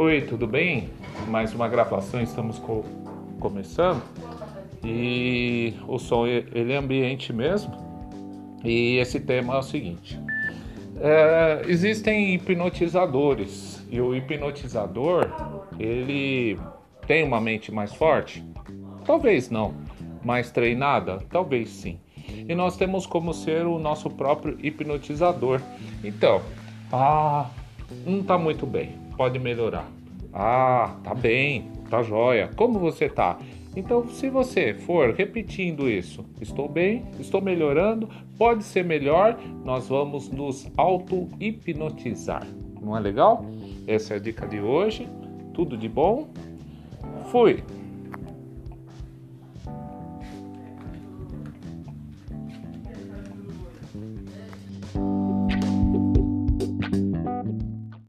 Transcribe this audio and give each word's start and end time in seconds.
Oi, 0.00 0.22
tudo 0.22 0.46
bem? 0.46 0.88
Mais 1.28 1.52
uma 1.52 1.68
gravação, 1.68 2.22
estamos 2.22 2.58
co 2.58 2.86
começando. 3.38 4.02
E 4.82 5.74
o 5.86 5.98
som 5.98 6.26
ele 6.26 6.72
é 6.72 6.76
ambiente 6.78 7.34
mesmo. 7.34 7.70
E 8.64 8.96
esse 8.96 9.20
tema 9.20 9.56
é 9.56 9.58
o 9.58 9.62
seguinte: 9.62 10.18
é, 11.02 11.60
existem 11.66 12.32
hipnotizadores 12.32 13.86
e 13.90 14.00
o 14.00 14.16
hipnotizador 14.16 15.28
ele 15.78 16.58
tem 17.06 17.22
uma 17.22 17.38
mente 17.38 17.70
mais 17.70 17.92
forte? 17.92 18.42
Talvez 19.04 19.50
não. 19.50 19.74
Mais 20.24 20.50
treinada? 20.50 21.18
Talvez 21.28 21.68
sim. 21.68 22.00
E 22.48 22.54
nós 22.54 22.74
temos 22.74 23.04
como 23.04 23.34
ser 23.34 23.66
o 23.66 23.78
nosso 23.78 24.08
próprio 24.08 24.56
hipnotizador. 24.62 25.60
Então, 26.02 26.40
ah, 26.90 27.50
não 28.06 28.20
está 28.20 28.38
muito 28.38 28.64
bem, 28.64 28.94
pode 29.20 29.38
melhorar? 29.38 29.86
Ah, 30.32 30.96
tá 31.04 31.14
bem, 31.14 31.70
tá 31.90 32.02
jóia. 32.02 32.48
Como 32.56 32.78
você 32.78 33.06
tá? 33.06 33.38
Então, 33.76 34.08
se 34.08 34.30
você 34.30 34.72
for 34.72 35.12
repetindo 35.12 35.90
isso, 35.90 36.24
estou 36.40 36.66
bem, 36.66 37.04
estou 37.18 37.42
melhorando, 37.42 38.08
pode 38.38 38.64
ser 38.64 38.82
melhor, 38.82 39.38
nós 39.62 39.88
vamos 39.88 40.30
nos 40.30 40.66
auto-hipnotizar. 40.74 42.46
Não 42.80 42.96
é 42.96 43.00
legal? 43.00 43.44
Essa 43.86 44.14
é 44.14 44.16
a 44.16 44.20
dica 44.20 44.48
de 44.48 44.58
hoje. 44.58 45.06
Tudo 45.52 45.76
de 45.76 45.86
bom? 45.86 46.30
Fui! 47.26 47.62